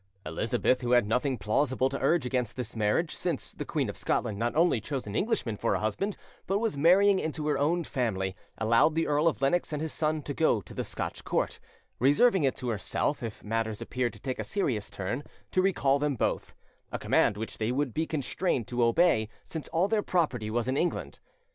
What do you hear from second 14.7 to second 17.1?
turn, to recall them both—a